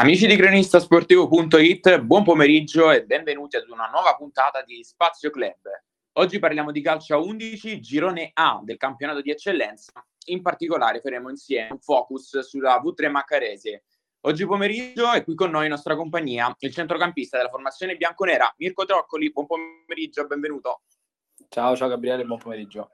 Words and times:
Amici 0.00 0.26
di 0.26 0.34
cronistasportivo.it, 0.34 2.00
buon 2.00 2.24
pomeriggio 2.24 2.90
e 2.90 3.04
benvenuti 3.04 3.56
ad 3.56 3.68
una 3.68 3.90
nuova 3.92 4.14
puntata 4.14 4.62
di 4.62 4.82
Spazio 4.82 5.28
Club. 5.28 5.58
Oggi 6.12 6.38
parliamo 6.38 6.72
di 6.72 6.80
calcio 6.80 7.16
a 7.16 7.18
11, 7.18 7.80
girone 7.80 8.30
A 8.32 8.62
del 8.62 8.78
campionato 8.78 9.20
di 9.20 9.30
eccellenza. 9.30 9.92
In 10.28 10.40
particolare 10.40 11.00
faremo 11.00 11.28
insieme 11.28 11.72
un 11.72 11.80
focus 11.80 12.38
sulla 12.38 12.80
V3 12.82 13.10
Maccarese. 13.10 13.84
Oggi 14.20 14.46
pomeriggio 14.46 15.12
è 15.12 15.22
qui 15.22 15.34
con 15.34 15.50
noi 15.50 15.64
in 15.64 15.70
nostra 15.70 15.94
compagnia 15.94 16.50
il 16.60 16.72
centrocampista 16.72 17.36
della 17.36 17.50
formazione 17.50 17.96
bianconera 17.96 18.50
Mirko 18.56 18.86
Troccoli. 18.86 19.30
Buon 19.30 19.44
pomeriggio, 19.44 20.26
benvenuto. 20.26 20.80
Ciao, 21.50 21.76
ciao 21.76 21.88
Gabriele, 21.88 22.24
buon 22.24 22.38
pomeriggio. 22.38 22.92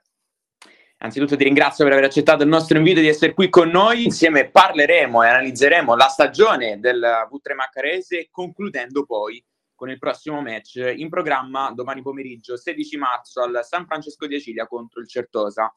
Anzitutto 0.98 1.36
ti 1.36 1.44
ringrazio 1.44 1.84
per 1.84 1.92
aver 1.92 2.06
accettato 2.06 2.42
il 2.42 2.48
nostro 2.48 2.78
invito 2.78 3.00
di 3.00 3.08
essere 3.08 3.34
qui 3.34 3.50
con 3.50 3.68
noi. 3.68 4.04
Insieme 4.04 4.50
parleremo 4.50 5.22
e 5.22 5.28
analizzeremo 5.28 5.94
la 5.94 6.08
stagione 6.08 6.80
del 6.80 7.00
V3 7.00 7.54
Maccarese, 7.54 8.28
concludendo 8.30 9.04
poi 9.04 9.44
con 9.74 9.90
il 9.90 9.98
prossimo 9.98 10.40
match 10.40 10.76
in 10.76 11.10
programma 11.10 11.70
domani 11.70 12.00
pomeriggio, 12.00 12.56
16 12.56 12.96
marzo, 12.96 13.42
al 13.42 13.60
San 13.62 13.84
Francesco 13.84 14.26
di 14.26 14.36
Acilia 14.36 14.66
contro 14.66 15.00
il 15.00 15.08
Certosa. 15.08 15.70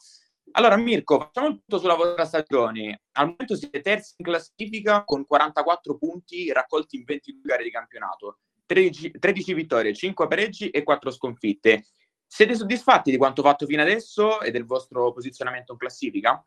Allora, 0.52 0.78
Mirko, 0.78 1.20
facciamo 1.20 1.50
tutto 1.50 1.78
sulla 1.78 1.96
vostra 1.96 2.24
stagione. 2.24 3.02
Al 3.12 3.26
momento 3.26 3.56
siete 3.56 3.82
terzi 3.82 4.14
in 4.18 4.26
classifica 4.26 5.04
con 5.04 5.26
44 5.28 5.98
punti 5.98 6.52
raccolti 6.52 6.96
in 6.96 7.04
22 7.04 7.42
gare 7.44 7.64
di 7.64 7.72
campionato, 7.72 8.40
13, 8.66 9.20
13 9.20 9.54
vittorie, 9.54 9.94
5 9.94 10.28
pareggi 10.28 10.70
e 10.70 10.82
4 10.82 11.12
sconfitte. 11.12 11.86
Siete 12.32 12.54
soddisfatti 12.54 13.10
di 13.10 13.18
quanto 13.18 13.42
fatto 13.42 13.66
fino 13.66 13.82
adesso 13.82 14.40
e 14.42 14.52
del 14.52 14.64
vostro 14.64 15.12
posizionamento 15.12 15.72
in 15.72 15.80
classifica? 15.80 16.42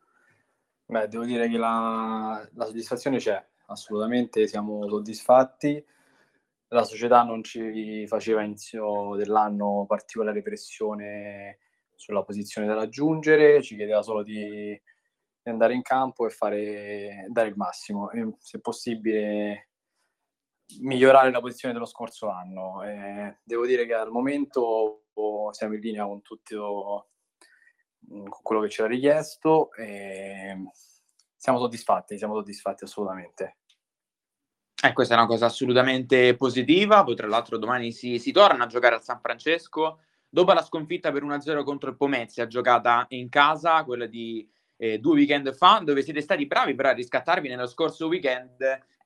Beh, 0.85 1.09
devo 1.09 1.25
dire 1.25 1.49
che 1.49 1.57
la, 1.57 2.49
la 2.53 2.65
soddisfazione 2.65 3.17
c'è, 3.17 3.45
assolutamente 3.65 4.47
siamo 4.47 4.87
soddisfatti. 4.87 5.85
La 6.69 6.85
società 6.85 7.23
non 7.23 7.43
ci 7.43 8.07
faceva 8.07 8.43
inizio 8.43 9.15
dell'anno 9.15 9.83
particolare 9.85 10.41
pressione 10.41 11.59
sulla 11.95 12.23
posizione 12.23 12.65
da 12.65 12.75
raggiungere, 12.75 13.61
ci 13.61 13.75
chiedeva 13.75 14.01
solo 14.01 14.23
di, 14.23 14.33
di 14.39 15.49
andare 15.49 15.73
in 15.73 15.81
campo 15.81 16.25
e 16.25 16.29
fare, 16.29 17.25
dare 17.27 17.49
il 17.49 17.57
massimo 17.57 18.09
e 18.09 18.35
se 18.39 18.61
possibile 18.61 19.67
migliorare 20.79 21.29
la 21.29 21.41
posizione 21.41 21.73
dello 21.73 21.85
scorso 21.85 22.29
anno. 22.29 22.83
Eh, 22.83 23.39
devo 23.43 23.65
dire 23.65 23.85
che 23.85 23.93
al 23.93 24.11
momento 24.11 25.02
siamo 25.51 25.73
in 25.75 25.79
linea 25.79 26.05
con 26.05 26.21
tutto 26.21 27.09
mm, 28.11 28.25
con 28.27 28.41
quello 28.41 28.61
che 28.61 28.69
ci 28.69 28.81
era 28.81 28.89
richiesto 28.89 29.71
e 29.73 30.55
siamo 31.35 31.59
soddisfatti, 31.59 32.17
siamo 32.17 32.35
soddisfatti 32.35 32.83
assolutamente. 32.83 33.57
Eh, 34.83 34.93
questa 34.93 35.13
è 35.13 35.17
una 35.17 35.27
cosa 35.27 35.45
assolutamente 35.45 36.35
positiva, 36.35 37.03
poi 37.03 37.15
tra 37.15 37.27
l'altro 37.27 37.57
domani 37.57 37.91
si, 37.91 38.19
si 38.19 38.31
torna 38.31 38.65
a 38.65 38.67
giocare 38.67 38.95
al 38.95 39.03
San 39.03 39.19
Francesco, 39.21 39.99
dopo 40.27 40.51
la 40.51 40.61
sconfitta 40.61 41.11
per 41.11 41.23
1-0 41.23 41.63
contro 41.63 41.89
il 41.89 41.95
Pomezia, 41.95 42.47
giocata 42.47 43.05
in 43.09 43.29
casa, 43.29 43.83
quella 43.83 44.07
di 44.07 44.49
eh, 44.77 44.99
due 44.99 45.13
weekend 45.15 45.53
fa, 45.53 45.81
dove 45.83 46.01
siete 46.01 46.21
stati 46.21 46.45
bravi 46.45 46.75
però 46.75 46.89
a 46.89 46.93
riscattarvi 46.93 47.47
nello 47.47 47.67
scorso 47.67 48.07
weekend 48.07 48.57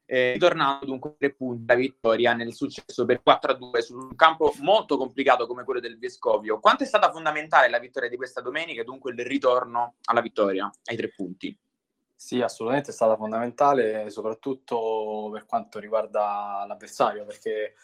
eh, 0.09 0.33
ritornando 0.33 0.86
dunque 0.86 1.16
tre 1.17 1.33
punti 1.33 1.66
da 1.66 1.75
vittoria 1.75 2.33
nel 2.33 2.53
successo 2.53 3.03
per 3.03 3.22
4-2 3.23 3.80
su 3.80 3.97
un 3.97 4.16
campo 4.16 4.53
molto 4.59 4.97
complicato 4.97 5.45
come 5.45 5.66
quello 5.66 5.81
del 5.81 5.99
Vescovio. 5.99 6.59
Quanto 6.59 6.83
è 6.83 6.86
stata 6.88 7.11
fondamentale 7.11 7.69
la 7.69 7.77
vittoria 7.77 8.09
di 8.09 8.16
questa 8.16 8.39
domenica 8.39 8.81
e 8.81 8.86
dunque 8.86 9.11
il 9.11 9.19
ritorno 9.25 9.95
alla 10.05 10.22
vittoria, 10.22 10.72
ai 10.86 10.95
tre 10.95 11.09
punti? 11.09 11.55
Sì, 12.16 12.41
assolutamente 12.41 12.91
è 12.91 12.94
stata 12.94 13.17
fondamentale, 13.17 14.09
soprattutto 14.09 15.30
per 15.31 15.45
quanto 15.45 15.77
riguarda 15.77 16.64
l'avversario, 16.66 17.25
perché 17.25 17.75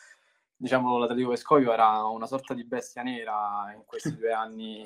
diciamo 0.56 0.98
l'Atletico 0.98 1.32
Vescovio 1.32 1.74
era 1.74 2.04
una 2.06 2.26
sorta 2.26 2.54
di 2.54 2.64
bestia 2.64 3.04
nera 3.04 3.72
in 3.76 3.84
questi 3.86 4.16
due 4.18 4.32
anni 4.32 4.84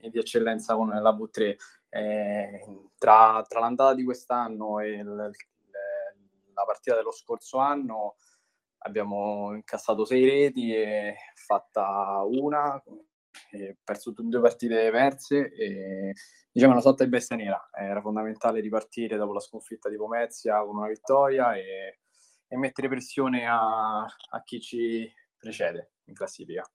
di 0.00 0.18
eccellenza 0.18 0.76
con 0.76 0.88
la 0.88 1.10
V3. 1.10 1.56
Eh, 1.90 2.64
tra, 2.98 3.44
tra, 3.48 3.60
l'andata 3.60 3.94
di 3.94 4.04
quest'anno 4.04 4.78
e 4.78 4.90
il, 4.90 5.30
la 6.58 6.64
partita 6.64 6.96
dello 6.96 7.12
scorso 7.12 7.58
anno 7.58 8.16
abbiamo 8.78 9.54
incassato 9.54 10.04
sei 10.04 10.24
reti 10.24 10.74
e 10.74 11.14
fatta 11.34 12.22
una, 12.24 12.82
perso 13.82 14.12
due 14.16 14.40
partite 14.40 14.90
perse 14.90 15.52
e 15.52 16.14
diciamo 16.50 16.72
una 16.72 16.82
sorta 16.82 17.04
di 17.04 17.10
bestia 17.10 17.36
nera. 17.36 17.70
Era 17.72 18.00
fondamentale 18.00 18.60
ripartire 18.60 19.16
dopo 19.16 19.32
la 19.32 19.40
sconfitta 19.40 19.88
di 19.88 19.96
Pomezia 19.96 20.60
con 20.64 20.76
una 20.76 20.88
vittoria 20.88 21.54
e, 21.54 22.00
e 22.48 22.56
mettere 22.56 22.88
pressione 22.88 23.46
a, 23.46 24.00
a 24.00 24.42
chi 24.44 24.60
ci 24.60 25.12
precede 25.38 25.92
in 26.04 26.14
classifica. 26.14 26.68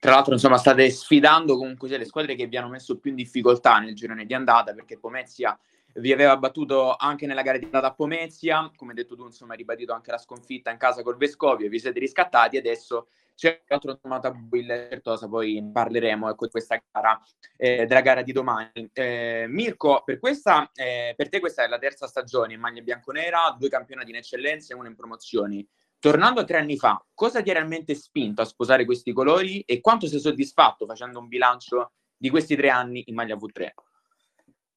Tra 0.00 0.12
l'altro, 0.12 0.32
insomma, 0.32 0.56
state 0.56 0.88
sfidando 0.90 1.56
comunque 1.58 1.94
le 1.96 2.06
squadre 2.06 2.34
che 2.34 2.46
vi 2.46 2.56
hanno 2.56 2.70
messo 2.70 2.98
più 2.98 3.10
in 3.10 3.16
difficoltà 3.16 3.78
nel 3.78 3.94
girone 3.94 4.24
di 4.24 4.32
andata, 4.32 4.72
perché 4.72 4.98
Pomezia 4.98 5.58
vi 5.94 6.12
aveva 6.12 6.36
battuto 6.36 6.94
anche 6.96 7.26
nella 7.26 7.42
gara 7.42 7.58
di 7.58 7.64
andata 7.64 7.88
a 7.88 7.94
Pomezia, 7.94 8.70
come 8.76 8.94
detto 8.94 9.16
tu, 9.16 9.24
insomma, 9.24 9.52
hai 9.52 9.58
ribadito 9.58 9.92
anche 9.92 10.10
la 10.10 10.18
sconfitta 10.18 10.70
in 10.70 10.78
casa 10.78 11.02
col 11.02 11.16
Vescovio, 11.16 11.68
vi 11.68 11.78
siete 11.78 11.98
riscattati, 11.98 12.56
adesso 12.56 13.08
c'è 13.40 13.62
altro 13.68 13.92
insomma, 13.92 14.20
tabù 14.20 14.56
il 14.56 14.66
Certosa, 14.66 15.26
poi 15.26 15.66
parleremo 15.72 16.28
ecco, 16.28 16.44
di 16.44 16.50
questa 16.50 16.78
gara, 16.92 17.18
eh, 17.56 17.86
della 17.86 18.02
gara 18.02 18.20
di 18.20 18.32
domani. 18.32 18.90
Eh, 18.92 19.46
Mirko, 19.48 20.02
per, 20.04 20.18
questa, 20.18 20.70
eh, 20.74 21.14
per 21.16 21.30
te 21.30 21.40
questa 21.40 21.64
è 21.64 21.66
la 21.66 21.78
terza 21.78 22.06
stagione 22.06 22.52
in 22.52 22.60
maglia 22.60 22.82
bianconera, 22.82 23.56
due 23.58 23.70
campionati 23.70 24.10
in 24.10 24.16
eccellenza 24.16 24.74
e 24.74 24.76
uno 24.76 24.88
in 24.88 24.94
promozioni. 24.94 25.66
Tornando 25.98 26.40
a 26.40 26.44
tre 26.44 26.58
anni 26.58 26.76
fa, 26.76 27.02
cosa 27.14 27.40
ti 27.40 27.48
ha 27.48 27.54
realmente 27.54 27.94
spinto 27.94 28.42
a 28.42 28.46
sposare 28.46 28.84
questi 28.84 29.12
colori 29.12 29.60
e 29.62 29.80
quanto 29.80 30.06
sei 30.06 30.20
soddisfatto 30.20 30.84
facendo 30.84 31.18
un 31.18 31.28
bilancio 31.28 31.92
di 32.16 32.28
questi 32.28 32.56
tre 32.56 32.68
anni 32.68 33.04
in 33.06 33.14
maglia 33.14 33.36
V3? 33.36 33.70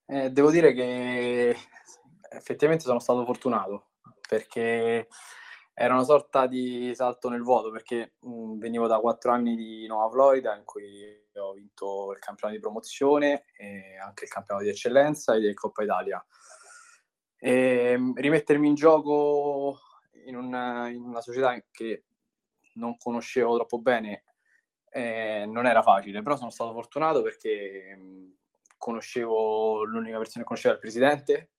Eh, 0.05 0.29
devo 0.31 0.51
dire 0.51 0.73
che 0.73 1.55
effettivamente 2.29 2.83
sono 2.83 2.99
stato 2.99 3.23
fortunato 3.23 3.91
perché 4.27 5.07
era 5.73 5.93
una 5.93 6.03
sorta 6.03 6.45
di 6.45 6.93
salto 6.93 7.29
nel 7.29 7.41
vuoto 7.41 7.71
perché 7.71 8.13
mh, 8.19 8.57
venivo 8.57 8.85
da 8.87 8.99
quattro 8.99 9.31
anni 9.31 9.55
di 9.55 9.87
Nuova 9.87 10.09
Florida 10.09 10.55
in 10.55 10.65
cui 10.65 11.21
ho 11.35 11.53
vinto 11.53 12.11
il 12.11 12.19
campionato 12.19 12.57
di 12.57 12.61
promozione 12.61 13.45
e 13.57 13.97
anche 13.97 14.25
il 14.25 14.29
campionato 14.29 14.65
di 14.65 14.71
eccellenza 14.71 15.33
e 15.33 15.39
il 15.39 15.55
Coppa 15.55 15.83
Italia. 15.83 16.23
E, 17.37 17.97
rimettermi 18.13 18.67
in 18.67 18.75
gioco 18.75 19.79
in 20.25 20.35
una, 20.35 20.89
in 20.89 21.01
una, 21.01 21.21
società 21.21 21.61
che 21.71 22.05
non 22.75 22.97
conoscevo 22.97 23.55
troppo 23.55 23.79
bene 23.79 24.23
eh, 24.89 25.45
non 25.47 25.65
era 25.65 25.81
facile, 25.81 26.21
però 26.21 26.37
sono 26.37 26.51
stato 26.51 26.71
fortunato 26.71 27.21
perché 27.21 27.95
mh, 27.95 28.42
conoscevo, 28.83 29.85
l'unica 29.85 30.17
persona 30.17 30.41
che 30.41 30.47
conosceva 30.47 30.73
il 30.73 30.81
presidente, 30.81 31.51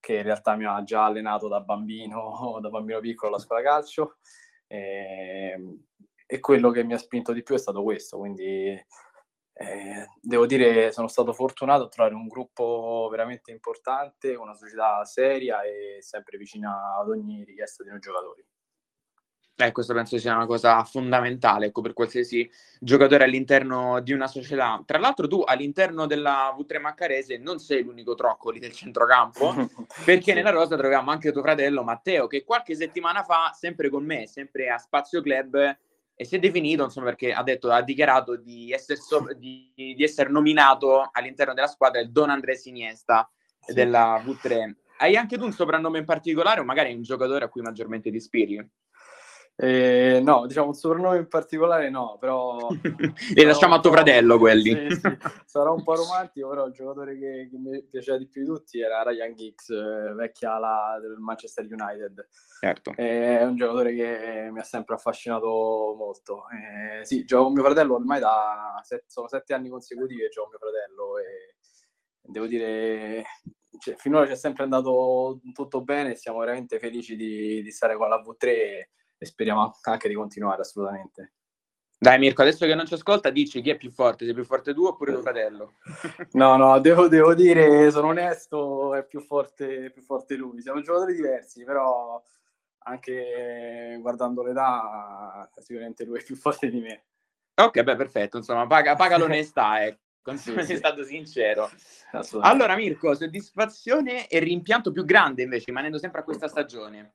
che 0.00 0.16
in 0.16 0.22
realtà 0.24 0.56
mi 0.56 0.64
ha 0.64 0.82
già 0.82 1.04
allenato 1.04 1.46
da 1.46 1.60
bambino, 1.60 2.58
da 2.60 2.70
bambino 2.70 2.98
piccolo 2.98 3.32
alla 3.32 3.40
scuola 3.40 3.62
calcio. 3.62 4.16
E, 4.66 5.52
ehm, 5.54 5.84
e 6.26 6.40
quello 6.40 6.70
che 6.70 6.82
mi 6.82 6.94
ha 6.94 6.98
spinto 6.98 7.32
di 7.32 7.42
più 7.42 7.54
è 7.54 7.58
stato 7.58 7.82
questo, 7.82 8.16
quindi 8.16 8.74
eh, 9.54 10.06
devo 10.18 10.46
dire 10.46 10.90
sono 10.90 11.06
stato 11.06 11.34
fortunato 11.34 11.84
a 11.84 11.88
trovare 11.88 12.14
un 12.14 12.26
gruppo 12.26 13.06
veramente 13.10 13.50
importante, 13.50 14.34
una 14.34 14.54
società 14.54 15.04
seria 15.04 15.60
e 15.62 15.98
sempre 16.00 16.38
vicina 16.38 16.96
ad 16.98 17.10
ogni 17.10 17.44
richiesta 17.44 17.82
di 17.82 17.90
noi 17.90 17.98
giocatori. 17.98 18.42
Eh, 19.62 19.70
questo 19.70 19.94
penso 19.94 20.18
sia 20.18 20.34
una 20.34 20.46
cosa 20.46 20.82
fondamentale 20.82 21.66
ecco, 21.66 21.82
per 21.82 21.92
qualsiasi 21.92 22.50
giocatore 22.80 23.22
all'interno 23.22 24.00
di 24.00 24.12
una 24.12 24.26
società. 24.26 24.82
Tra 24.84 24.98
l'altro, 24.98 25.28
tu 25.28 25.44
all'interno 25.46 26.06
della 26.06 26.52
V3 26.58 26.80
Maccarese 26.80 27.38
non 27.38 27.60
sei 27.60 27.84
l'unico 27.84 28.16
troccoli 28.16 28.58
del 28.58 28.72
centrocampo, 28.72 29.54
perché 30.04 30.34
nella 30.34 30.50
rosa 30.50 30.76
troviamo 30.76 31.12
anche 31.12 31.30
tuo 31.30 31.42
fratello 31.42 31.84
Matteo, 31.84 32.26
che 32.26 32.42
qualche 32.42 32.74
settimana 32.74 33.22
fa, 33.22 33.52
sempre 33.56 33.88
con 33.88 34.04
me, 34.04 34.26
sempre 34.26 34.68
a 34.68 34.78
Spazio 34.78 35.22
Club, 35.22 35.76
e 36.12 36.24
si 36.24 36.34
è 36.34 36.38
definito, 36.40 36.82
insomma, 36.82 37.06
perché 37.06 37.32
ha 37.32 37.44
detto, 37.44 37.70
ha 37.70 37.82
dichiarato 37.82 38.34
di 38.34 38.72
essere, 38.72 38.98
so- 38.98 39.28
di, 39.36 39.72
di 39.76 40.02
essere 40.02 40.28
nominato 40.28 41.08
all'interno 41.12 41.54
della 41.54 41.68
squadra 41.68 42.00
il 42.00 42.10
Don 42.10 42.30
Andrea 42.30 42.56
Iniesta 42.64 43.30
sì. 43.60 43.74
della 43.74 44.20
V3. 44.24 44.74
Hai 44.98 45.16
anche 45.16 45.38
tu 45.38 45.44
un 45.44 45.52
soprannome 45.52 45.98
in 45.98 46.04
particolare 46.04 46.60
o 46.60 46.64
magari 46.64 46.92
un 46.92 47.02
giocatore 47.02 47.44
a 47.44 47.48
cui 47.48 47.62
maggiormente 47.62 48.10
ti 48.10 48.16
ispiri? 48.16 48.70
Eh, 49.54 50.20
no, 50.24 50.46
diciamo 50.46 50.68
un 50.68 50.74
soprannome 50.74 51.18
in 51.18 51.28
particolare 51.28 51.90
no, 51.90 52.16
però... 52.18 52.68
Li 53.34 53.44
lasciamo 53.44 53.74
a 53.74 53.80
tuo 53.80 53.92
fratello 53.92 54.38
quelli. 54.38 54.88
Sì, 54.88 54.96
sì. 54.96 55.00
Sarà 55.44 55.70
un 55.70 55.82
po' 55.82 55.94
romantico, 55.94 56.48
però 56.48 56.66
il 56.66 56.72
giocatore 56.72 57.18
che, 57.18 57.48
che, 57.50 57.58
mi 57.58 57.82
piaceva 57.84 58.18
di 58.18 58.26
più 58.26 58.42
di 58.42 58.46
tutti 58.48 58.80
era 58.80 59.02
Ryan 59.02 59.34
Giggs, 59.34 59.68
eh, 59.68 60.14
vecchia 60.14 60.54
ala 60.54 60.98
del 61.00 61.16
Manchester 61.18 61.64
United. 61.64 62.28
Certo. 62.60 62.92
Eh, 62.96 63.38
è 63.38 63.44
un 63.44 63.56
giocatore 63.56 63.94
che 63.94 64.48
mi 64.50 64.58
ha 64.58 64.64
sempre 64.64 64.94
affascinato 64.94 65.94
molto. 65.96 66.44
Eh, 66.48 67.04
sì, 67.04 67.24
gioco 67.24 67.44
con 67.44 67.52
mio 67.52 67.62
fratello 67.62 67.94
ormai 67.94 68.20
da... 68.20 68.80
Set, 68.82 69.04
sono 69.06 69.28
sette 69.28 69.54
anni 69.54 69.68
consecutivi 69.68 70.22
che 70.22 70.28
gioco 70.28 70.48
con 70.48 70.58
mio 70.58 70.70
fratello 70.70 71.18
e 71.18 71.54
devo 72.24 72.46
dire 72.46 73.24
cioè, 73.78 73.96
finora 73.96 74.26
ci 74.26 74.32
è 74.32 74.36
sempre 74.36 74.62
andato 74.62 75.40
tutto 75.52 75.82
bene, 75.82 76.14
siamo 76.14 76.38
veramente 76.38 76.78
felici 76.78 77.16
di, 77.16 77.62
di 77.62 77.70
stare 77.70 77.96
con 77.96 78.08
la 78.08 78.20
V3 78.20 79.00
e, 79.22 79.26
speriamo 79.26 79.78
anche 79.82 80.08
di 80.08 80.14
continuare 80.14 80.62
assolutamente. 80.62 81.32
Dai 81.96 82.18
Mirko, 82.18 82.42
adesso 82.42 82.66
che 82.66 82.74
non 82.74 82.86
ci 82.86 82.94
ascolta, 82.94 83.30
dici 83.30 83.62
chi 83.62 83.70
è 83.70 83.76
più 83.76 83.90
forte, 83.92 84.24
sei 84.24 84.34
più 84.34 84.44
forte 84.44 84.74
tu 84.74 84.84
oppure 84.84 85.12
tuo 85.12 85.22
fratello? 85.22 85.74
No, 86.32 86.56
no, 86.56 86.80
devo, 86.80 87.06
devo 87.06 87.32
dire, 87.32 87.90
sono 87.92 88.08
onesto, 88.08 88.94
è 88.96 89.04
più 89.04 89.20
forte, 89.20 89.90
più 89.90 90.02
forte 90.02 90.34
lui. 90.34 90.60
Siamo 90.60 90.80
giocatori 90.80 91.14
diversi, 91.14 91.62
però 91.62 92.20
anche 92.84 93.96
guardando 94.00 94.42
l'età, 94.42 95.48
sicuramente 95.58 96.04
lui 96.04 96.18
è 96.18 96.24
più 96.24 96.34
forte 96.34 96.68
di 96.68 96.80
me. 96.80 97.04
Ok, 97.54 97.82
beh, 97.82 97.94
perfetto, 97.94 98.38
insomma, 98.38 98.66
paga, 98.66 98.96
paga 98.96 99.16
l'onestà, 99.18 99.84
ecco. 99.84 100.34
Sì, 100.36 100.52
sei 100.54 100.64
sì. 100.64 100.76
stato 100.76 101.04
sincero. 101.04 101.70
Allora, 102.40 102.74
Mirko, 102.74 103.14
soddisfazione 103.14 104.26
e 104.26 104.40
rimpianto 104.40 104.90
più 104.90 105.04
grande 105.04 105.42
invece, 105.42 105.66
rimanendo 105.66 105.98
sempre 105.98 106.22
a 106.22 106.24
questa 106.24 106.48
stagione. 106.48 107.14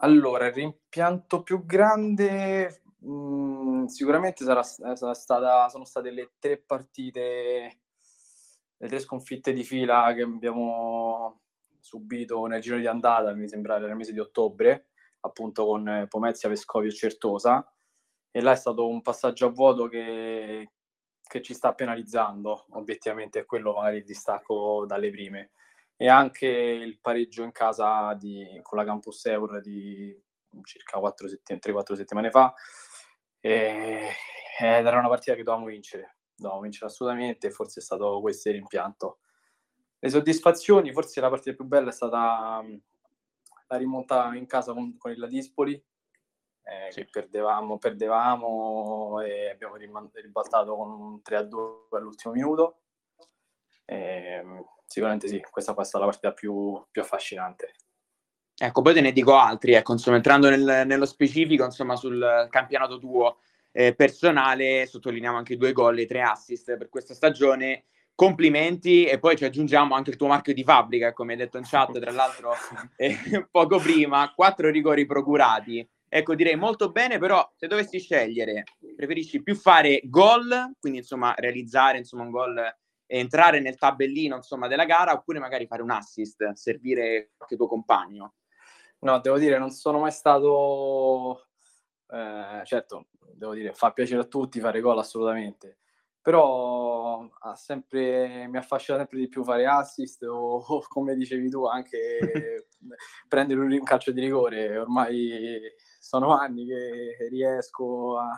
Allora, 0.00 0.46
il 0.46 0.52
rimpianto 0.52 1.42
più 1.42 1.64
grande 1.64 2.82
mh, 2.98 3.10
mm, 3.10 3.84
sicuramente 3.86 4.44
sarà, 4.44 4.62
sarà 4.62 5.14
stata, 5.14 5.68
sono 5.68 5.84
state 5.84 6.10
le 6.10 6.32
tre 6.38 6.58
partite, 6.58 7.80
le 8.76 8.88
tre 8.88 8.98
sconfitte 9.00 9.52
di 9.52 9.64
fila 9.64 10.12
che 10.14 10.22
abbiamo 10.22 11.40
subito 11.80 12.46
nel 12.46 12.60
giro 12.60 12.76
di 12.78 12.86
andata, 12.86 13.32
mi 13.32 13.48
sembra 13.48 13.78
nel 13.78 13.96
mese 13.96 14.12
di 14.12 14.20
ottobre, 14.20 14.88
appunto 15.20 15.66
con 15.66 16.06
Pomezia, 16.08 16.48
Vescovio 16.48 16.90
e 16.90 16.94
Certosa. 16.94 17.72
E 18.30 18.40
là 18.40 18.52
è 18.52 18.56
stato 18.56 18.86
un 18.88 19.02
passaggio 19.02 19.46
a 19.46 19.50
vuoto 19.50 19.88
che, 19.88 20.70
che 21.26 21.42
ci 21.42 21.54
sta 21.54 21.74
penalizzando, 21.74 22.66
obiettivamente 22.70 23.40
è 23.40 23.44
quello 23.46 23.72
magari 23.72 23.98
il 23.98 24.04
distacco 24.04 24.84
dalle 24.86 25.10
prime. 25.10 25.50
E 26.00 26.08
anche 26.08 26.46
il 26.46 27.00
pareggio 27.00 27.42
in 27.42 27.50
casa 27.50 28.14
di, 28.14 28.58
con 28.62 28.78
la 28.78 28.84
Campus 28.84 29.26
Eur 29.26 29.60
di 29.60 30.16
circa 30.62 30.98
4 30.98 31.28
settim- 31.28 31.58
3-4 31.58 31.94
settimane 31.94 32.30
fa. 32.30 32.54
E, 33.40 34.10
ed 34.60 34.86
era 34.86 34.98
una 34.98 35.08
partita 35.08 35.34
che 35.34 35.42
dovevamo 35.42 35.68
vincere, 35.68 36.18
dovevamo 36.34 36.62
vincere 36.62 36.86
assolutamente, 36.86 37.50
forse 37.50 37.80
è 37.80 37.82
stato 37.82 38.20
questo 38.20 38.48
il 38.48 38.54
rimpianto. 38.56 39.18
Le 39.98 40.08
soddisfazioni, 40.08 40.92
forse 40.92 41.20
la 41.20 41.28
partita 41.28 41.56
più 41.56 41.64
bella 41.64 41.90
è 41.90 41.92
stata 41.92 42.64
la 43.66 43.76
rimonta 43.76 44.34
in 44.34 44.46
casa 44.46 44.72
con, 44.72 44.96
con 44.96 45.10
il 45.10 45.18
Ladispoli, 45.18 45.74
eh, 45.74 46.92
sì. 46.92 47.00
che 47.00 47.08
perdevamo, 47.10 47.78
perdevamo 47.78 49.20
e 49.20 49.50
abbiamo 49.50 49.76
ribaltato 49.76 50.76
con 50.76 50.90
un 50.90 51.20
3-2 51.28 51.96
all'ultimo 51.96 52.34
minuto. 52.34 52.82
E, 53.84 54.44
sicuramente 54.88 55.28
sì, 55.28 55.40
questa 55.50 55.74
è 55.74 55.84
stata 55.84 56.04
la 56.04 56.10
partita 56.10 56.32
più, 56.32 56.82
più 56.90 57.02
affascinante. 57.02 57.74
Ecco, 58.60 58.82
poi 58.82 58.94
te 58.94 59.00
ne 59.00 59.12
dico 59.12 59.36
altri, 59.36 59.74
ecco, 59.74 59.92
insomma, 59.92 60.16
entrando 60.16 60.48
nel, 60.48 60.82
nello 60.84 61.06
specifico, 61.06 61.64
insomma, 61.64 61.94
sul 61.94 62.48
campionato 62.50 62.98
tuo 62.98 63.38
eh, 63.70 63.94
personale, 63.94 64.86
sottolineiamo 64.86 65.36
anche 65.36 65.56
due 65.56 65.72
gol 65.72 65.98
e 65.98 66.06
tre 66.06 66.22
assist 66.22 66.76
per 66.76 66.88
questa 66.88 67.14
stagione. 67.14 67.84
Complimenti 68.14 69.04
e 69.04 69.20
poi 69.20 69.36
ci 69.36 69.44
aggiungiamo 69.44 69.94
anche 69.94 70.10
il 70.10 70.16
tuo 70.16 70.26
marchio 70.26 70.52
di 70.52 70.64
fabbrica, 70.64 71.12
come 71.12 71.32
hai 71.32 71.38
detto 71.38 71.56
in 71.58 71.64
chat, 71.64 71.96
tra 72.00 72.10
l'altro 72.10 72.52
eh, 72.96 73.46
poco 73.48 73.78
prima, 73.78 74.32
quattro 74.34 74.70
rigori 74.70 75.06
procurati. 75.06 75.88
Ecco, 76.08 76.34
direi 76.34 76.56
molto 76.56 76.90
bene, 76.90 77.18
però 77.18 77.48
se 77.54 77.68
dovessi 77.68 78.00
scegliere, 78.00 78.64
preferisci 78.96 79.40
più 79.40 79.54
fare 79.54 80.00
gol, 80.04 80.72
quindi 80.80 80.98
insomma 80.98 81.32
realizzare 81.36 81.98
insomma, 81.98 82.24
un 82.24 82.30
gol 82.30 82.76
entrare 83.08 83.60
nel 83.60 83.76
tabellino 83.76 84.36
insomma, 84.36 84.68
della 84.68 84.84
gara, 84.84 85.12
oppure 85.12 85.38
magari 85.38 85.66
fare 85.66 85.82
un 85.82 85.90
assist, 85.90 86.52
servire 86.52 87.32
qualche 87.36 87.56
tuo 87.56 87.66
compagno? 87.66 88.34
No, 89.00 89.18
devo 89.20 89.38
dire, 89.38 89.58
non 89.58 89.70
sono 89.70 89.98
mai 89.98 90.12
stato... 90.12 91.46
Eh, 92.10 92.62
certo, 92.64 93.08
devo 93.34 93.54
dire, 93.54 93.72
fa 93.72 93.92
piacere 93.92 94.22
a 94.22 94.24
tutti 94.24 94.60
fare 94.60 94.80
gol 94.80 94.98
assolutamente, 94.98 95.78
però 96.20 97.28
ha 97.40 97.54
sempre, 97.54 98.46
mi 98.48 98.56
affascina 98.56 98.98
sempre 98.98 99.18
di 99.18 99.28
più 99.28 99.44
fare 99.44 99.66
assist 99.66 100.22
o, 100.24 100.58
o 100.58 100.84
come 100.88 101.14
dicevi 101.14 101.48
tu, 101.50 101.64
anche 101.64 102.68
prendere 103.28 103.60
un 103.60 103.82
calcio 103.82 104.12
di 104.12 104.20
rigore. 104.20 104.78
Ormai 104.78 105.60
sono 105.98 106.36
anni 106.36 106.66
che 106.66 107.28
riesco 107.30 108.18
a, 108.18 108.30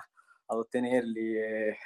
ad 0.46 0.58
ottenerli 0.58 1.36
e 1.36 1.76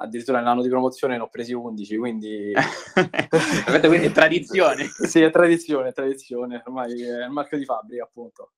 addirittura 0.00 0.38
nell'anno 0.38 0.62
di 0.62 0.68
promozione 0.68 1.16
ne 1.16 1.22
ho 1.22 1.28
presi 1.28 1.52
11, 1.52 1.96
quindi... 1.96 2.52
quindi 3.80 4.06
è 4.06 4.12
tradizione. 4.12 4.86
sì, 4.86 5.20
è 5.20 5.30
tradizione, 5.30 5.88
è 5.88 5.92
tradizione, 5.92 6.62
ormai 6.64 7.02
è 7.02 7.24
il 7.24 7.30
marchio 7.30 7.58
di 7.58 7.64
fabbrica, 7.64 8.04
appunto. 8.04 8.52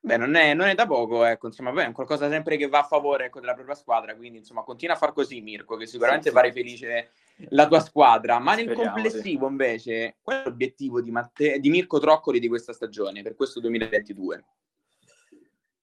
Beh, 0.00 0.16
non 0.16 0.36
è, 0.36 0.54
non 0.54 0.68
è 0.68 0.74
da 0.74 0.86
poco, 0.86 1.24
ecco, 1.24 1.48
insomma, 1.48 1.72
beh, 1.72 1.88
è 1.88 1.92
qualcosa 1.92 2.28
sempre 2.28 2.56
che 2.56 2.68
va 2.68 2.80
a 2.80 2.84
favore 2.84 3.26
ecco, 3.26 3.40
della 3.40 3.54
propria 3.54 3.74
squadra, 3.74 4.14
quindi 4.14 4.38
insomma, 4.38 4.62
continua 4.62 4.94
a 4.94 4.98
far 4.98 5.12
così 5.12 5.40
Mirko, 5.40 5.76
che 5.76 5.86
sicuramente 5.86 6.28
sì, 6.28 6.34
farai 6.34 6.52
sì. 6.52 6.58
felice 6.58 7.10
la 7.48 7.66
tua 7.66 7.80
squadra, 7.80 8.38
ma 8.38 8.54
nel 8.54 8.66
Speriamo, 8.66 8.92
complessivo 8.92 9.46
sì. 9.46 9.50
invece, 9.50 10.16
qual 10.22 10.42
è 10.42 10.44
l'obiettivo 10.44 11.00
di, 11.00 11.10
Matte- 11.10 11.58
di 11.58 11.70
Mirko 11.70 11.98
Troccoli 11.98 12.38
di 12.38 12.48
questa 12.48 12.72
stagione, 12.72 13.22
per 13.22 13.34
questo 13.34 13.58
2022? 13.60 14.44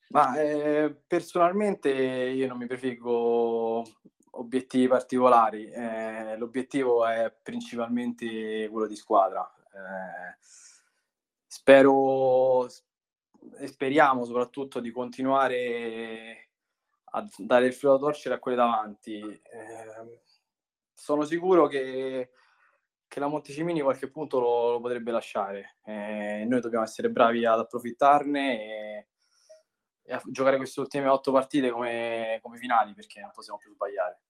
Ma 0.10 0.40
eh, 0.40 0.96
personalmente 1.06 1.92
io 1.92 2.48
non 2.48 2.58
mi 2.58 2.68
prefiggo 2.68 3.84
obiettivi 4.36 4.88
particolari. 4.88 5.70
Eh, 5.70 6.38
l'obiettivo 6.38 7.06
è 7.06 7.34
principalmente 7.42 8.68
quello 8.70 8.88
di 8.88 8.96
squadra. 8.96 9.50
Eh, 9.74 10.38
spero 11.48 12.68
e 13.58 13.68
speriamo 13.68 14.24
soprattutto 14.26 14.80
di 14.80 14.92
continuare 14.92 16.50
a 17.16 17.28
dare 17.38 17.68
il 17.68 17.74
filo 17.74 17.94
da 17.94 18.00
torcere 18.00 18.36
a 18.36 18.40
quelli 18.40 18.58
davanti. 18.58 19.20
Eh, 19.20 20.22
sono 20.94 21.24
sicuro 21.24 21.68
che, 21.68 22.32
che, 23.08 23.20
la 23.20 23.28
Montecimini 23.28 23.82
qualche 23.82 24.10
punto 24.10 24.40
lo, 24.40 24.72
lo 24.72 24.80
potrebbe 24.80 25.12
lasciare. 25.12 25.78
Eh, 25.84 26.46
noi 26.48 26.62
dobbiamo 26.62 26.86
essere 26.86 27.10
bravi 27.10 27.46
ad 27.46 27.60
approfittarne 27.60 28.62
e, 28.62 29.08
e 30.04 30.14
a 30.14 30.22
giocare 30.26 30.58
queste 30.58 30.80
ultime 30.80 31.08
otto 31.08 31.32
partite 31.32 31.70
come, 31.70 32.40
come 32.42 32.58
finali 32.58 32.94
perché 32.94 33.22
non 33.22 33.32
possiamo 33.34 33.60
più 33.60 33.72
sbagliare. 33.72 34.23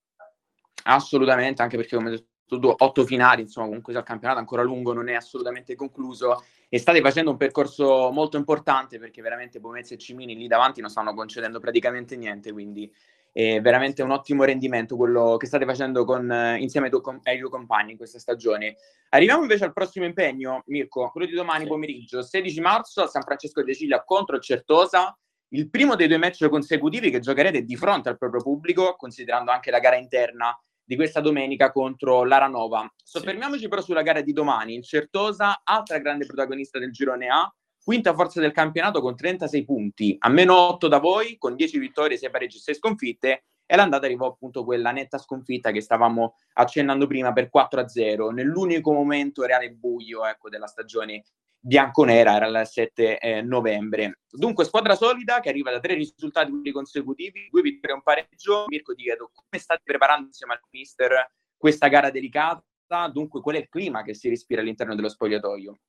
Assolutamente, 0.84 1.62
anche 1.62 1.78
perché 1.78 1.96
come 1.96 2.10
detto 2.10 2.60
tu, 2.60 2.74
otto 2.78 3.06
finali, 3.06 3.42
insomma, 3.42 3.68
comunque 3.68 3.94
il 3.94 4.04
campionato 4.04 4.40
ancora 4.40 4.62
lungo, 4.64 4.94
non 4.94 5.10
è 5.10 5.14
assolutamente 5.14 5.76
concluso 5.76 6.44
e 6.70 6.80
state 6.80 7.02
facendo 7.02 7.32
un 7.32 7.38
percorso 7.38 8.10
molto 8.12 8.38
importante 8.38 8.98
perché 8.98 9.22
veramente 9.22 9.60
Bomezia 9.60 9.96
e 9.96 10.00
Cimini 10.00 10.36
lì 10.36 10.48
davanti 10.48 10.82
non 10.82 10.90
stanno 10.90 11.14
concedendo 11.14 11.60
praticamente 11.60 12.16
niente, 12.16 12.52
quindi 12.52 12.92
è 13.32 13.60
veramente 13.62 14.04
un 14.04 14.12
ottimo 14.12 14.44
rendimento 14.44 14.96
quello 14.96 15.38
che 15.38 15.48
state 15.48 15.66
facendo 15.66 16.06
con, 16.06 16.24
insieme 16.60 16.88
ai, 16.88 17.00
tuoi, 17.40 17.50
compagni 17.50 17.92
in 17.92 17.98
questa 17.98 18.20
stagione. 18.20 18.76
Arriviamo 19.10 19.42
invece 19.42 19.66
al 19.66 19.74
prossimo 19.74 20.06
impegno, 20.06 20.64
Mirko, 20.68 21.10
quello 21.10 21.28
di 21.28 21.34
domani 21.34 21.64
sì. 21.64 21.70
pomeriggio, 21.70 22.22
16 22.22 22.62
marzo 22.62 23.04
a 23.04 23.08
San 23.08 23.24
Francesco 23.24 23.64
de 23.64 23.74
Ciglia 23.74 24.04
contro 24.04 24.36
il 24.36 24.42
Certosa, 24.42 25.18
il 25.50 25.70
primo 25.70 25.96
dei 25.96 26.08
due 26.08 26.18
match 26.18 26.48
consecutivi 26.48 27.10
che 27.12 27.20
giocherete 27.20 27.64
di 27.64 27.76
fronte 27.76 28.10
al 28.10 28.18
proprio 28.18 28.42
pubblico, 28.42 28.96
considerando 28.96 29.52
anche 29.52 29.72
la 29.72 29.80
gara 29.80 29.96
interna 29.96 30.56
di 30.84 30.96
questa 30.96 31.22
domenica 31.22 31.72
contro 31.72 32.24
l'Aranova. 32.24 32.92
Soffermiamoci 33.02 33.62
sì. 33.62 33.68
però 33.68 33.82
sulla 33.82 34.02
gara 34.02 34.22
di 34.22 34.34
domani. 34.34 34.76
Il 34.76 34.84
Certosa, 34.84 35.62
altra 35.64 36.00
grande 36.00 36.26
protagonista 36.26 36.80
del 36.80 36.92
girone 36.92 37.28
A, 37.28 37.54
quinta 37.84 38.14
forza 38.14 38.40
del 38.40 38.52
campionato 38.52 39.02
con 39.02 39.16
36 39.16 39.66
punti, 39.66 40.16
a 40.20 40.30
meno 40.30 40.56
8 40.56 40.88
da 40.88 41.00
voi, 41.00 41.38
con 41.38 41.56
10 41.56 41.80
vittorie, 41.80 42.18
6 42.18 42.30
pareggi 42.30 42.58
e 42.58 42.62
6 42.62 42.76
sconfitte, 42.76 43.44
e 43.66 43.76
l'andata 43.76 44.06
arrivò 44.06 44.28
appunto 44.28 44.64
quella 44.64 44.92
netta 44.92 45.18
sconfitta 45.18 45.72
che 45.72 45.82
stavamo 45.82 46.36
accennando 46.54 47.08
prima 47.08 47.34
per 47.34 47.50
4-0, 47.54 48.30
nell'unico 48.32 48.92
momento 48.92 49.44
reale 49.46 49.72
buio 49.72 50.26
ecco, 50.26 50.50
della 50.50 50.68
stagione 50.68 51.24
bianconera, 51.66 52.36
era 52.36 52.48
il 52.48 52.68
7 52.68 53.20
eh, 53.20 53.42
novembre. 53.42 54.20
Dunque, 54.30 54.66
squadra 54.66 54.96
solida 54.96 55.40
che 55.40 55.48
arriva 55.48 55.72
da 55.72 55.80
tre 55.80 55.94
risultati 55.94 56.72
consecutivi, 56.72 57.48
due 57.50 57.62
vittorie 57.62 57.96
e 57.96 57.98
un 57.98 58.04
pareggio. 58.04 58.66
Mirko, 58.68 58.94
ti 58.94 59.04
chiedo 59.04 59.32
come 59.34 59.62
state 59.62 59.82
preparando 59.84 60.28
insieme 60.28 60.54
al 60.54 60.60
mister 60.72 61.32
questa 61.56 61.88
gara 61.88 62.10
delicata? 62.10 62.64
Dunque, 63.12 63.42
qual 63.42 63.56
è 63.56 63.60
il 63.60 63.70
clima 63.70 64.04
che 64.04 64.14
si 64.14 64.28
respira 64.28 64.62
all'interno 64.62 64.94
dello 64.94 65.08
spogliatoio? 65.08 65.80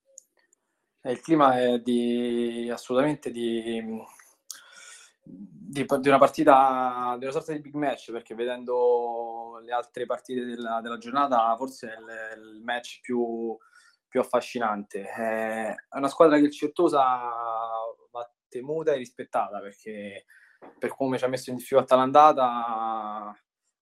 Eh, 1.01 1.11
il 1.11 1.19
clima 1.19 1.59
è 1.59 1.79
di, 1.79 2.69
assolutamente 2.71 3.29
di, 3.29 3.83
di, 5.21 5.85
di, 5.99 6.07
una 6.07 6.17
partita, 6.17 7.15
di 7.19 7.25
una 7.25 7.33
sorta 7.33 7.51
di 7.51 7.59
big 7.59 7.75
match, 7.75 8.11
perché 8.11 8.33
vedendo 8.33 9.59
le 9.63 9.73
altre 9.73 10.05
partite 10.05 10.45
della, 10.45 10.79
della 10.81 10.97
giornata, 10.97 11.53
forse 11.57 11.89
è 11.89 12.37
il, 12.39 12.55
il 12.55 12.63
match 12.63 13.01
più, 13.01 13.55
più 14.15 14.21
affascinante. 14.21 15.01
Eh, 15.01 15.71
è 15.71 15.97
una 15.97 16.07
squadra 16.07 16.37
che 16.37 16.45
il 16.45 16.51
Certosa 16.51 17.01
va 18.11 18.33
temuta 18.47 18.93
e 18.93 18.97
rispettata 18.97 19.59
perché 19.59 20.23
per 20.79 20.95
come 20.95 21.17
ci 21.17 21.25
ha 21.25 21.27
messo 21.27 21.49
in 21.49 21.57
difficoltà 21.57 21.97
l'andata 21.97 23.37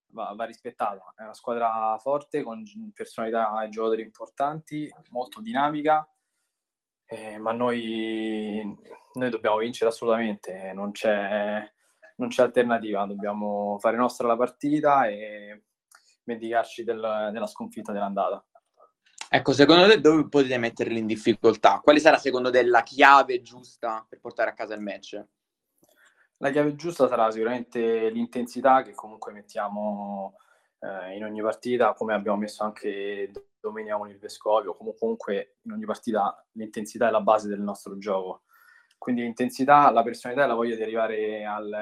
va, 0.08 0.34
va, 0.36 0.46
rispettata. 0.46 1.14
È 1.16 1.22
una 1.22 1.36
squadra 1.36 1.96
forte, 2.00 2.42
con 2.42 2.64
personalità 2.96 3.64
e 3.64 3.70
giocatori 3.70 4.02
importanti, 4.02 4.92
molto 5.10 5.40
dinamica, 5.40 6.08
eh, 7.06 7.38
ma 7.38 7.52
noi, 7.52 8.76
noi, 9.14 9.30
dobbiamo 9.30 9.58
vincere 9.58 9.92
assolutamente, 9.92 10.74
non 10.74 10.92
c'è, 10.94 11.72
non 12.16 12.30
c'è, 12.30 12.42
alternativa, 12.42 13.06
dobbiamo 13.06 13.78
fare 13.80 13.98
nostra 13.98 14.28
la 14.28 14.38
partita 14.38 15.08
e 15.08 15.66
vendicarci 16.24 16.84
del, 16.84 17.30
della 17.32 17.48
sconfitta 17.48 17.92
dell'andata. 17.92 18.44
Ecco, 19.36 19.52
secondo 19.52 19.88
te 19.88 20.00
dove 20.00 20.30
potete 20.30 20.60
metterli 20.60 21.00
in 21.00 21.08
difficoltà? 21.08 21.80
Quale 21.80 21.98
sarà 21.98 22.20
secondo 22.20 22.52
te 22.52 22.64
la 22.64 22.84
chiave 22.84 23.42
giusta 23.42 24.06
per 24.08 24.20
portare 24.20 24.52
a 24.52 24.54
casa 24.54 24.76
il 24.76 24.82
match? 24.82 25.26
La 26.38 26.52
chiave 26.52 26.76
giusta 26.76 27.08
sarà 27.08 27.32
sicuramente 27.32 28.12
l'intensità 28.12 28.84
che 28.84 28.94
comunque 28.94 29.32
mettiamo 29.34 30.36
eh, 30.82 31.16
in 31.16 31.24
ogni 31.24 31.42
partita, 31.42 31.94
come 31.94 32.14
abbiamo 32.14 32.38
messo 32.38 32.64
anche 32.64 33.32
domenica 33.60 33.98
con 33.98 34.10
il 34.10 34.20
Vescovio, 34.20 34.76
comunque 34.76 35.56
in 35.64 35.72
ogni 35.72 35.86
partita 35.86 36.46
l'intensità 36.52 37.08
è 37.08 37.12
la 37.12 37.22
base 37.22 37.48
del 37.48 37.62
nostro 37.62 37.98
gioco. 37.98 38.44
Quindi 39.00 39.24
l'intensità, 39.24 39.90
la 39.90 40.04
personalità 40.04 40.44
e 40.44 40.48
la 40.48 40.54
voglia 40.54 40.76
di 40.76 40.84
arrivare 40.84 41.44
al, 41.44 41.74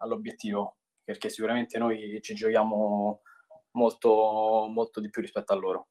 all'obiettivo, 0.00 0.78
perché 1.04 1.28
sicuramente 1.28 1.78
noi 1.78 2.18
ci 2.20 2.34
giochiamo 2.34 3.20
molto, 3.74 4.66
molto 4.68 4.98
di 4.98 5.08
più 5.08 5.22
rispetto 5.22 5.52
a 5.52 5.56
loro. 5.56 5.86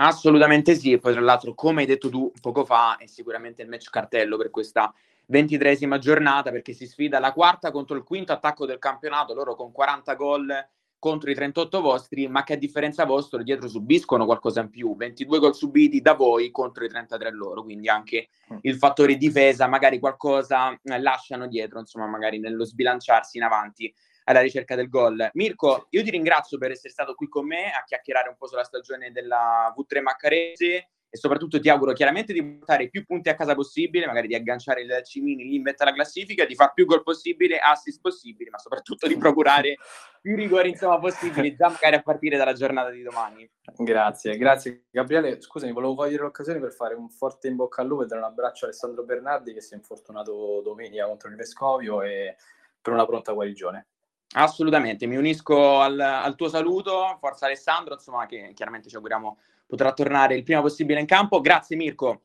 Assolutamente 0.00 0.76
sì, 0.76 0.92
e 0.92 0.98
poi 0.98 1.12
tra 1.12 1.20
l'altro, 1.20 1.54
come 1.54 1.80
hai 1.80 1.86
detto 1.86 2.08
tu 2.08 2.30
poco 2.40 2.64
fa, 2.64 2.96
è 2.98 3.06
sicuramente 3.06 3.62
il 3.62 3.68
match 3.68 3.90
cartello 3.90 4.36
per 4.36 4.50
questa 4.50 4.92
ventitresima 5.26 5.98
giornata 5.98 6.50
perché 6.50 6.72
si 6.72 6.86
sfida 6.86 7.18
la 7.18 7.32
quarta 7.32 7.70
contro 7.70 7.96
il 7.96 8.04
quinto 8.04 8.32
attacco 8.32 8.64
del 8.64 8.78
campionato, 8.78 9.34
loro 9.34 9.56
con 9.56 9.72
40 9.72 10.14
gol 10.14 10.68
contro 11.00 11.30
i 11.30 11.34
38 11.34 11.80
vostri, 11.80 12.28
ma 12.28 12.42
che 12.42 12.54
a 12.54 12.56
differenza 12.56 13.04
vostra 13.04 13.42
dietro 13.42 13.68
subiscono 13.68 14.24
qualcosa 14.24 14.60
in 14.60 14.70
più, 14.70 14.96
22 14.96 15.38
gol 15.38 15.54
subiti 15.54 16.00
da 16.00 16.14
voi 16.14 16.50
contro 16.50 16.84
i 16.84 16.88
33 16.88 17.30
loro, 17.30 17.62
quindi 17.62 17.88
anche 17.88 18.28
mm. 18.52 18.58
il 18.62 18.76
fattore 18.76 19.16
difesa, 19.16 19.66
magari 19.66 19.98
qualcosa 19.98 20.72
eh, 20.72 21.00
lasciano 21.00 21.46
dietro, 21.46 21.78
insomma, 21.78 22.06
magari 22.06 22.38
nello 22.38 22.64
sbilanciarsi 22.64 23.36
in 23.36 23.44
avanti 23.44 23.92
alla 24.28 24.40
ricerca 24.40 24.74
del 24.74 24.88
gol. 24.88 25.30
Mirko, 25.32 25.86
io 25.90 26.02
ti 26.02 26.10
ringrazio 26.10 26.58
per 26.58 26.70
essere 26.70 26.90
stato 26.90 27.14
qui 27.14 27.28
con 27.28 27.46
me 27.46 27.72
a 27.72 27.82
chiacchierare 27.84 28.28
un 28.28 28.36
po' 28.36 28.46
sulla 28.46 28.62
stagione 28.62 29.10
della 29.10 29.74
V3 29.76 30.02
Maccarese 30.02 30.88
e 31.10 31.16
soprattutto 31.16 31.58
ti 31.58 31.70
auguro 31.70 31.94
chiaramente 31.94 32.34
di 32.34 32.44
portare 32.44 32.90
più 32.90 33.06
punti 33.06 33.30
a 33.30 33.34
casa 33.34 33.54
possibile, 33.54 34.04
magari 34.04 34.26
di 34.26 34.34
agganciare 34.34 34.82
il 34.82 35.00
Cimini 35.02 35.44
lì 35.44 35.54
in 35.54 35.62
vetta 35.62 35.84
alla 35.84 35.94
classifica, 35.94 36.44
di 36.44 36.54
fare 36.54 36.72
più 36.74 36.84
gol 36.84 37.02
possibile, 37.02 37.58
assist 37.58 38.00
possibili, 38.02 38.50
ma 38.50 38.58
soprattutto 38.58 39.06
di 39.06 39.16
procurare 39.16 39.76
più 40.20 40.36
rigori 40.36 40.68
insomma 40.68 40.98
possibili 40.98 41.56
già 41.56 41.70
magari 41.70 41.94
a 41.94 42.02
partire 42.02 42.36
dalla 42.36 42.52
giornata 42.52 42.90
di 42.90 43.02
domani. 43.02 43.50
Grazie, 43.78 44.36
grazie 44.36 44.84
Gabriele. 44.90 45.40
Scusami, 45.40 45.72
volevo 45.72 45.94
cogliere 45.94 46.24
l'occasione 46.24 46.60
per 46.60 46.74
fare 46.74 46.94
un 46.94 47.08
forte 47.08 47.48
in 47.48 47.56
bocca 47.56 47.80
al 47.80 47.88
lupo 47.88 48.02
e 48.02 48.06
dare 48.06 48.20
un 48.20 48.26
abbraccio 48.26 48.66
a 48.66 48.68
Alessandro 48.68 49.04
Bernardi 49.04 49.54
che 49.54 49.62
si 49.62 49.72
è 49.72 49.76
infortunato 49.76 50.60
domenica 50.62 51.06
contro 51.06 51.30
il 51.30 51.36
Vescovio 51.36 52.02
e 52.02 52.36
per 52.82 52.92
una 52.92 53.06
pronta 53.06 53.32
guarigione. 53.32 53.86
Assolutamente, 54.34 55.06
mi 55.06 55.16
unisco 55.16 55.80
al, 55.80 55.98
al 55.98 56.34
tuo 56.34 56.48
saluto, 56.48 57.16
forza 57.18 57.46
Alessandro, 57.46 57.94
insomma 57.94 58.26
che 58.26 58.52
chiaramente 58.54 58.88
ci 58.88 58.96
auguriamo 58.96 59.38
potrà 59.66 59.92
tornare 59.92 60.34
il 60.34 60.42
prima 60.42 60.60
possibile 60.60 61.00
in 61.00 61.06
campo. 61.06 61.40
Grazie 61.40 61.76
Mirko. 61.76 62.22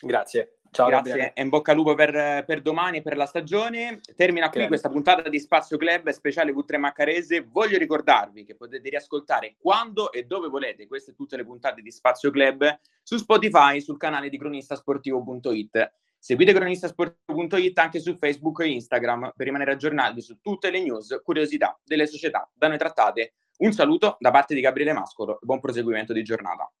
Grazie. 0.00 0.58
Ciao, 0.70 0.88
Grazie 0.88 1.10
Gabriele. 1.10 1.32
e 1.34 1.42
in 1.42 1.48
bocca 1.50 1.70
al 1.70 1.76
lupo 1.76 1.94
per, 1.94 2.44
per, 2.44 2.60
domani 2.60 2.98
e 2.98 3.02
per 3.02 3.16
la 3.16 3.26
stagione. 3.26 4.00
Termina 4.16 4.46
qui 4.46 4.54
Grazie. 4.58 4.68
questa 4.68 4.88
puntata 4.88 5.28
di 5.28 5.38
Spazio 5.38 5.76
Club 5.76 6.08
speciale 6.10 6.52
V3 6.52 6.78
Maccarese. 6.78 7.46
Voglio 7.48 7.78
ricordarvi 7.78 8.44
che 8.44 8.56
potete 8.56 8.88
riascoltare 8.88 9.54
quando 9.58 10.10
e 10.10 10.24
dove 10.24 10.48
volete 10.48 10.88
queste 10.88 11.14
tutte 11.14 11.36
le 11.36 11.44
puntate 11.44 11.80
di 11.80 11.92
Spazio 11.92 12.30
Club 12.30 12.80
su 13.02 13.16
Spotify, 13.18 13.80
sul 13.80 13.98
canale 13.98 14.28
di 14.28 14.36
cronistasportivo.it. 14.36 15.92
Seguite 16.24 16.54
cronistasportivo.it 16.54 17.78
anche 17.78 18.00
su 18.00 18.16
Facebook 18.16 18.60
e 18.60 18.68
Instagram 18.68 19.34
per 19.36 19.44
rimanere 19.44 19.72
aggiornati 19.72 20.22
su 20.22 20.38
tutte 20.40 20.70
le 20.70 20.80
news, 20.80 21.20
curiosità 21.22 21.78
delle 21.84 22.06
società 22.06 22.50
da 22.54 22.68
noi 22.68 22.78
trattate. 22.78 23.34
Un 23.58 23.72
saluto 23.72 24.16
da 24.18 24.30
parte 24.30 24.54
di 24.54 24.62
Gabriele 24.62 24.94
Mascolo 24.94 25.34
e 25.34 25.44
buon 25.44 25.60
proseguimento 25.60 26.14
di 26.14 26.22
giornata. 26.22 26.72